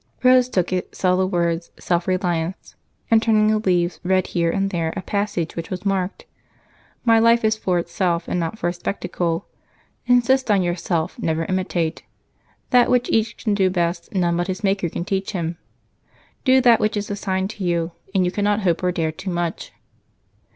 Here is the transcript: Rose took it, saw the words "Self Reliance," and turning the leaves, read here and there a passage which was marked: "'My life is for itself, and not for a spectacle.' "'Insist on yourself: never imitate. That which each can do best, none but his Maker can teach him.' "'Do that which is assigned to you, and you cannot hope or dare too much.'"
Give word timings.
Rose 0.23 0.49
took 0.49 0.73
it, 0.73 0.95
saw 0.95 1.15
the 1.15 1.27
words 1.27 1.69
"Self 1.79 2.07
Reliance," 2.07 2.73
and 3.11 3.21
turning 3.21 3.49
the 3.49 3.59
leaves, 3.59 3.99
read 4.03 4.25
here 4.25 4.49
and 4.49 4.71
there 4.71 4.91
a 4.97 5.03
passage 5.03 5.55
which 5.55 5.69
was 5.69 5.85
marked: 5.85 6.25
"'My 7.05 7.19
life 7.19 7.43
is 7.45 7.55
for 7.55 7.77
itself, 7.77 8.27
and 8.27 8.39
not 8.39 8.57
for 8.57 8.67
a 8.67 8.73
spectacle.' 8.73 9.45
"'Insist 10.07 10.49
on 10.49 10.63
yourself: 10.63 11.19
never 11.19 11.45
imitate. 11.45 12.01
That 12.71 12.89
which 12.89 13.11
each 13.11 13.37
can 13.37 13.53
do 13.53 13.69
best, 13.69 14.11
none 14.11 14.35
but 14.37 14.47
his 14.47 14.63
Maker 14.63 14.89
can 14.89 15.05
teach 15.05 15.33
him.' 15.33 15.59
"'Do 16.45 16.61
that 16.61 16.79
which 16.79 16.97
is 16.97 17.11
assigned 17.11 17.51
to 17.51 17.63
you, 17.63 17.91
and 18.15 18.25
you 18.25 18.31
cannot 18.31 18.61
hope 18.61 18.81
or 18.81 18.91
dare 18.91 19.11
too 19.11 19.29
much.'" 19.29 19.71